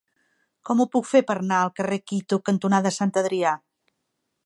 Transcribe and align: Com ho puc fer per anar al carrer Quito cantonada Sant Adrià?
Com 0.69 0.81
ho 0.81 0.87
puc 0.95 1.09
fer 1.09 1.21
per 1.27 1.35
anar 1.43 1.59
al 1.65 1.71
carrer 1.81 2.01
Quito 2.13 2.43
cantonada 2.51 2.97
Sant 2.99 3.15
Adrià? 3.23 3.57